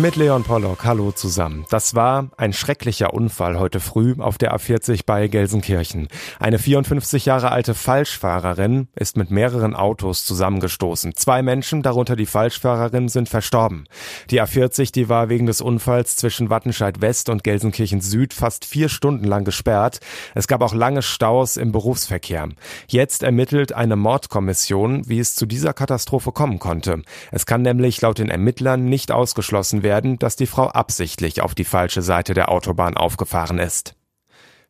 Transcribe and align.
Mit 0.00 0.16
Leon 0.16 0.42
Pollock, 0.42 0.84
hallo 0.84 1.12
zusammen. 1.12 1.66
Das 1.70 1.94
war 1.94 2.28
ein 2.36 2.52
schrecklicher 2.52 3.14
Unfall 3.14 3.58
heute 3.60 3.78
früh 3.78 4.16
auf 4.18 4.38
der 4.38 4.54
A40 4.54 5.02
bei 5.06 5.28
Gelsenkirchen. 5.28 6.08
Eine 6.40 6.58
54 6.58 7.26
Jahre 7.26 7.52
alte 7.52 7.74
Falschfahrerin 7.74 8.88
ist 8.96 9.16
mit 9.16 9.30
mehreren 9.30 9.76
Autos 9.76 10.24
zusammengestoßen. 10.24 11.14
Zwei 11.14 11.42
Menschen, 11.42 11.82
darunter 11.82 12.16
die 12.16 12.26
Falschfahrerin, 12.26 13.08
sind 13.08 13.28
verstorben. 13.28 13.84
Die 14.30 14.42
A40, 14.42 14.92
die 14.92 15.08
war 15.08 15.28
wegen 15.28 15.46
des 15.46 15.60
Unfalls 15.60 16.16
zwischen 16.16 16.50
Wattenscheid 16.50 17.00
West 17.00 17.28
und 17.28 17.44
Gelsenkirchen 17.44 18.00
Süd 18.00 18.34
fast 18.34 18.64
vier 18.64 18.88
Stunden 18.88 19.24
lang 19.24 19.44
gesperrt. 19.44 20.00
Es 20.34 20.48
gab 20.48 20.60
auch 20.62 20.74
lange 20.74 21.02
Staus 21.02 21.56
im 21.56 21.70
Berufsverkehr. 21.70 22.48
Jetzt 22.88 23.22
ermittelt 23.22 23.72
eine 23.72 23.96
Mordkommission, 23.96 25.08
wie 25.08 25.20
es 25.20 25.36
zu 25.36 25.46
dieser 25.46 25.72
Katastrophe 25.72 26.32
kommen 26.32 26.58
konnte. 26.58 27.02
Es 27.30 27.46
kann 27.46 27.62
nämlich 27.62 28.00
laut 28.00 28.18
den 28.18 28.28
Ermittlern 28.28 28.86
nicht 28.86 29.12
ausgeschlossen 29.12 29.83
werden, 29.84 30.18
dass 30.18 30.34
die 30.34 30.48
Frau 30.48 30.66
absichtlich 30.66 31.40
auf 31.40 31.54
die 31.54 31.64
falsche 31.64 32.02
Seite 32.02 32.34
der 32.34 32.50
Autobahn 32.50 32.96
aufgefahren 32.96 33.60
ist. 33.60 33.94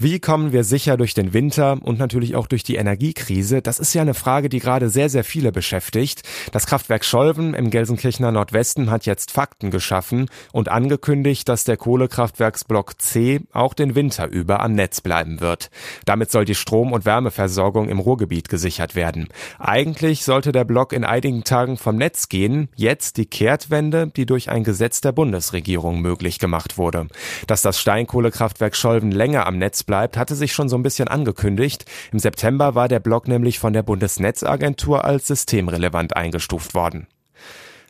Wie 0.00 0.20
kommen 0.20 0.52
wir 0.52 0.62
sicher 0.62 0.96
durch 0.96 1.12
den 1.12 1.32
Winter 1.32 1.76
und 1.82 1.98
natürlich 1.98 2.36
auch 2.36 2.46
durch 2.46 2.62
die 2.62 2.76
Energiekrise? 2.76 3.62
Das 3.62 3.80
ist 3.80 3.94
ja 3.94 4.02
eine 4.02 4.14
Frage, 4.14 4.48
die 4.48 4.60
gerade 4.60 4.90
sehr, 4.90 5.08
sehr 5.08 5.24
viele 5.24 5.50
beschäftigt. 5.50 6.22
Das 6.52 6.66
Kraftwerk 6.66 7.04
Scholven 7.04 7.52
im 7.52 7.70
Gelsenkirchener 7.70 8.30
Nordwesten 8.30 8.92
hat 8.92 9.06
jetzt 9.06 9.32
Fakten 9.32 9.72
geschaffen 9.72 10.30
und 10.52 10.68
angekündigt, 10.68 11.48
dass 11.48 11.64
der 11.64 11.76
Kohlekraftwerksblock 11.76 13.02
C 13.02 13.40
auch 13.52 13.74
den 13.74 13.96
Winter 13.96 14.28
über 14.28 14.60
am 14.60 14.74
Netz 14.74 15.00
bleiben 15.00 15.40
wird. 15.40 15.68
Damit 16.04 16.30
soll 16.30 16.44
die 16.44 16.54
Strom- 16.54 16.92
und 16.92 17.04
Wärmeversorgung 17.04 17.88
im 17.88 17.98
Ruhrgebiet 17.98 18.48
gesichert 18.48 18.94
werden. 18.94 19.26
Eigentlich 19.58 20.22
sollte 20.22 20.52
der 20.52 20.64
Block 20.64 20.92
in 20.92 21.02
einigen 21.02 21.42
Tagen 21.42 21.76
vom 21.76 21.96
Netz 21.96 22.28
gehen. 22.28 22.68
Jetzt 22.76 23.16
die 23.16 23.26
Kehrtwende, 23.26 24.12
die 24.14 24.26
durch 24.26 24.48
ein 24.48 24.62
Gesetz 24.62 25.00
der 25.00 25.10
Bundesregierung 25.10 26.00
möglich 26.00 26.38
gemacht 26.38 26.78
wurde. 26.78 27.08
Dass 27.48 27.62
das 27.62 27.80
Steinkohlekraftwerk 27.80 28.76
Scholven 28.76 29.10
länger 29.10 29.44
am 29.44 29.58
Netz 29.58 29.87
bleibt, 29.88 30.16
hatte 30.16 30.36
sich 30.36 30.52
schon 30.52 30.68
so 30.68 30.76
ein 30.76 30.84
bisschen 30.84 31.08
angekündigt. 31.08 31.84
Im 32.12 32.20
September 32.20 32.76
war 32.76 32.86
der 32.86 33.00
Block 33.00 33.26
nämlich 33.26 33.58
von 33.58 33.72
der 33.72 33.82
Bundesnetzagentur 33.82 35.04
als 35.04 35.26
systemrelevant 35.26 36.16
eingestuft 36.16 36.74
worden. 36.74 37.08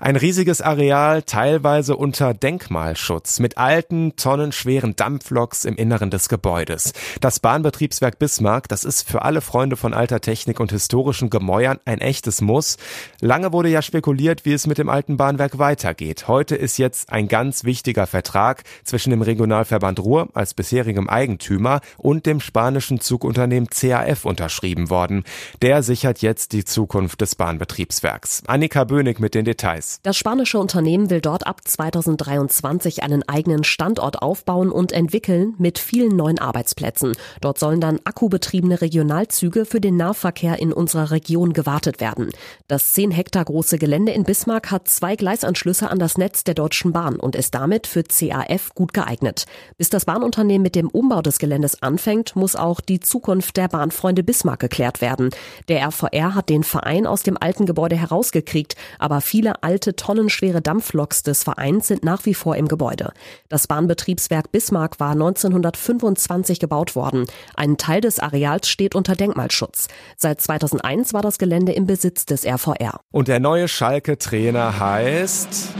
Ein 0.00 0.16
riesiges 0.16 0.60
Areal, 0.60 1.22
teilweise 1.22 1.96
unter 1.96 2.34
Denkmalschutz, 2.34 3.38
mit 3.38 3.58
alten, 3.58 4.16
tonnenschweren 4.16 4.96
Dampfloks 4.96 5.64
im 5.64 5.76
Inneren 5.76 6.10
des 6.10 6.28
Gebäudes. 6.28 6.92
Das 7.20 7.38
Bahnbetriebswerk 7.38 8.18
Bismarck, 8.18 8.66
das 8.66 8.84
ist 8.84 9.08
für 9.08 9.22
alle 9.22 9.40
Freunde 9.40 9.76
von 9.76 9.94
alter 9.94 10.20
Technik 10.20 10.58
und 10.58 10.72
historischen 10.72 11.30
Gemäuern 11.30 11.78
ein 11.84 12.00
echtes 12.00 12.40
Muss. 12.40 12.76
Lange 13.20 13.52
wurde 13.52 13.68
ja 13.68 13.82
spekuliert, 13.82 14.44
wie 14.44 14.52
es 14.52 14.66
mit 14.66 14.78
dem 14.78 14.88
alten 14.88 15.16
Bahnwerk 15.16 15.58
weitergeht. 15.58 16.26
Heute 16.26 16.56
ist 16.56 16.76
jetzt 16.76 17.12
ein 17.12 17.28
ganz 17.28 17.62
wichtiger 17.62 18.08
Vertrag 18.08 18.64
zwischen 18.82 19.10
dem 19.10 19.22
Regionalverband 19.22 20.00
Ruhr 20.00 20.28
als 20.34 20.54
bisherigem 20.54 21.08
Eigentümer 21.08 21.80
und 21.98 22.26
dem 22.26 22.40
spanischen 22.40 23.00
Zugunternehmen 23.00 23.68
CAF 23.68 24.24
unterschrieben 24.24 24.90
worden. 24.90 25.22
Der 25.62 25.84
sichert 25.84 26.20
jetzt 26.20 26.52
die 26.52 26.64
Zukunft 26.64 27.20
des 27.20 27.36
Bahnbetriebswerks. 27.36 28.42
Annika 28.48 28.82
Bönig 28.82 29.20
mit 29.20 29.36
den 29.36 29.44
Details. 29.44 29.83
Preis. 29.84 30.00
Das 30.02 30.16
spanische 30.16 30.58
Unternehmen 30.58 31.10
will 31.10 31.20
dort 31.20 31.46
ab 31.46 31.60
2023 31.64 33.02
einen 33.02 33.22
eigenen 33.28 33.64
Standort 33.64 34.22
aufbauen 34.22 34.70
und 34.70 34.92
entwickeln 34.92 35.54
mit 35.58 35.78
vielen 35.78 36.16
neuen 36.16 36.38
Arbeitsplätzen. 36.38 37.12
Dort 37.40 37.58
sollen 37.58 37.80
dann 37.80 38.00
akkubetriebene 38.04 38.80
Regionalzüge 38.80 39.64
für 39.64 39.80
den 39.80 39.96
Nahverkehr 39.96 40.58
in 40.58 40.72
unserer 40.72 41.10
Region 41.10 41.52
gewartet 41.52 42.00
werden. 42.00 42.30
Das 42.68 42.92
10 42.94 43.10
Hektar 43.10 43.44
große 43.44 43.78
Gelände 43.78 44.12
in 44.12 44.24
Bismarck 44.24 44.70
hat 44.70 44.88
zwei 44.88 45.16
Gleisanschlüsse 45.16 45.90
an 45.90 45.98
das 45.98 46.18
Netz 46.18 46.44
der 46.44 46.54
Deutschen 46.54 46.92
Bahn 46.92 47.16
und 47.16 47.36
ist 47.36 47.54
damit 47.54 47.86
für 47.86 48.02
CAF 48.02 48.74
gut 48.74 48.92
geeignet. 48.92 49.44
Bis 49.76 49.90
das 49.90 50.04
Bahnunternehmen 50.04 50.62
mit 50.62 50.74
dem 50.74 50.88
Umbau 50.88 51.22
des 51.22 51.38
Geländes 51.38 51.82
anfängt, 51.82 52.36
muss 52.36 52.56
auch 52.56 52.80
die 52.80 53.00
Zukunft 53.00 53.56
der 53.56 53.68
Bahnfreunde 53.68 54.22
Bismarck 54.22 54.60
geklärt 54.60 55.00
werden. 55.00 55.30
Der 55.68 55.86
RVR 55.86 56.34
hat 56.34 56.48
den 56.48 56.64
Verein 56.64 57.06
aus 57.06 57.22
dem 57.22 57.36
alten 57.40 57.66
Gebäude 57.66 57.96
herausgekriegt, 57.96 58.76
aber 58.98 59.20
viele 59.20 59.62
alte 59.62 59.73
alte 59.74 59.96
tonnenschwere 59.96 60.62
Dampfloks 60.62 61.24
des 61.24 61.42
Vereins 61.42 61.88
sind 61.88 62.04
nach 62.04 62.26
wie 62.26 62.34
vor 62.34 62.54
im 62.54 62.68
Gebäude. 62.68 63.12
Das 63.48 63.66
Bahnbetriebswerk 63.66 64.52
Bismarck 64.52 65.00
war 65.00 65.10
1925 65.10 66.60
gebaut 66.60 66.94
worden. 66.94 67.26
Ein 67.56 67.76
Teil 67.76 68.00
des 68.00 68.20
Areals 68.20 68.68
steht 68.68 68.94
unter 68.94 69.16
Denkmalschutz. 69.16 69.88
Seit 70.16 70.40
2001 70.40 71.12
war 71.12 71.22
das 71.22 71.38
Gelände 71.38 71.72
im 71.72 71.86
Besitz 71.86 72.24
des 72.24 72.46
RVR. 72.46 73.00
Und 73.10 73.26
der 73.26 73.40
neue 73.40 73.66
Schalke-Trainer 73.66 74.78
heißt... 74.78 75.70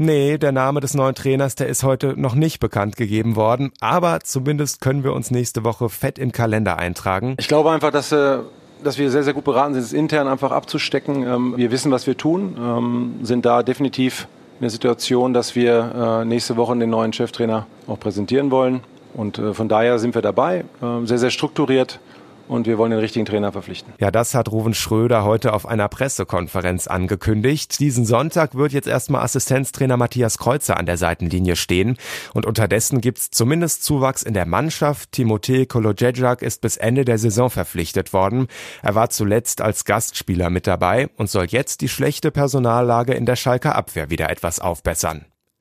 Nee, 0.00 0.38
der 0.38 0.50
Name 0.52 0.80
des 0.80 0.94
neuen 0.94 1.14
Trainers, 1.14 1.54
der 1.54 1.68
ist 1.68 1.84
heute 1.84 2.20
noch 2.20 2.34
nicht 2.34 2.58
bekannt 2.58 2.96
gegeben 2.96 3.36
worden, 3.36 3.72
aber 3.80 4.20
zumindest 4.20 4.80
können 4.80 5.02
wir 5.02 5.12
uns 5.12 5.32
nächste 5.32 5.64
Woche 5.64 5.88
fett 5.88 6.18
im 6.18 6.30
Kalender 6.30 6.78
eintragen. 6.78 7.34
Ich 7.38 7.48
glaube 7.48 7.70
einfach, 7.70 7.90
dass 7.90 8.12
äh, 8.12 8.38
dass 8.82 8.98
wir 8.98 9.10
sehr, 9.10 9.22
sehr 9.22 9.34
gut 9.34 9.44
beraten 9.44 9.74
sind, 9.74 9.82
es 9.82 9.92
intern 9.92 10.28
einfach 10.28 10.52
abzustecken. 10.52 11.26
Ähm, 11.26 11.54
wir 11.56 11.70
wissen, 11.70 11.90
was 11.90 12.06
wir 12.06 12.16
tun, 12.16 12.56
ähm, 12.58 13.14
sind 13.22 13.44
da 13.44 13.62
definitiv 13.62 14.28
in 14.58 14.62
der 14.62 14.70
Situation, 14.70 15.32
dass 15.34 15.54
wir 15.54 16.22
äh, 16.22 16.24
nächste 16.24 16.56
Woche 16.56 16.76
den 16.76 16.90
neuen 16.90 17.12
Cheftrainer 17.12 17.66
auch 17.86 18.00
präsentieren 18.00 18.50
wollen. 18.50 18.80
Und 19.14 19.38
äh, 19.38 19.54
von 19.54 19.68
daher 19.68 19.98
sind 19.98 20.14
wir 20.14 20.22
dabei, 20.22 20.64
äh, 20.82 21.06
sehr, 21.06 21.18
sehr 21.18 21.30
strukturiert 21.30 22.00
und 22.48 22.66
wir 22.66 22.78
wollen 22.78 22.90
den 22.90 23.00
richtigen 23.00 23.26
Trainer 23.26 23.52
verpflichten. 23.52 23.92
Ja, 23.98 24.10
das 24.10 24.34
hat 24.34 24.50
Ruven 24.50 24.74
Schröder 24.74 25.24
heute 25.24 25.52
auf 25.52 25.66
einer 25.66 25.88
Pressekonferenz 25.88 26.86
angekündigt. 26.86 27.78
Diesen 27.78 28.04
Sonntag 28.04 28.54
wird 28.54 28.72
jetzt 28.72 28.88
erstmal 28.88 29.22
Assistenztrainer 29.22 29.96
Matthias 29.96 30.38
Kreuzer 30.38 30.76
an 30.76 30.86
der 30.86 30.96
Seitenlinie 30.96 31.56
stehen 31.56 31.96
und 32.34 32.46
unterdessen 32.46 33.00
gibt's 33.00 33.30
zumindest 33.30 33.84
Zuwachs 33.84 34.22
in 34.22 34.34
der 34.34 34.46
Mannschaft. 34.46 35.12
Timotej 35.12 35.66
Kolodjejak 35.66 36.42
ist 36.42 36.60
bis 36.60 36.76
Ende 36.76 37.04
der 37.04 37.18
Saison 37.18 37.50
verpflichtet 37.50 38.12
worden. 38.12 38.48
Er 38.82 38.94
war 38.94 39.10
zuletzt 39.10 39.60
als 39.60 39.84
Gastspieler 39.84 40.50
mit 40.50 40.66
dabei 40.66 41.08
und 41.16 41.30
soll 41.30 41.46
jetzt 41.46 41.80
die 41.80 41.88
schlechte 41.88 42.30
Personallage 42.30 43.14
in 43.14 43.26
der 43.26 43.36
Schalker 43.36 43.74
Abwehr 43.74 44.10
wieder 44.10 44.30
etwas 44.30 44.58
aufbessern. 44.58 45.26